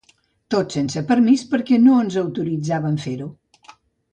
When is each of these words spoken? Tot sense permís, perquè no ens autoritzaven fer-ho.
Tot 0.53 0.75
sense 0.77 1.03
permís, 1.11 1.43
perquè 1.51 1.79
no 1.83 1.99
ens 2.05 2.17
autoritzaven 2.23 2.99
fer-ho. 3.05 3.29